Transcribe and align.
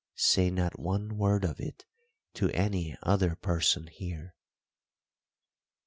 Say 0.17 0.49
not 0.49 0.79
one 0.79 1.15
word 1.15 1.45
of 1.45 1.59
it 1.59 1.85
to 2.33 2.49
any 2.55 2.97
other 3.03 3.35
person 3.35 3.85
here." 3.85 4.33